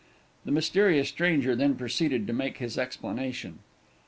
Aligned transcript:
The 0.45 0.51
mysterious 0.51 1.09
stranger 1.09 1.55
then 1.55 1.75
proceeded 1.75 2.25
to 2.25 2.33
make 2.33 2.57
his 2.57 2.75
explanation. 2.75 3.59